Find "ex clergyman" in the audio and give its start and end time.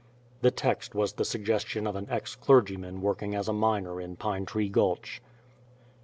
2.09-3.01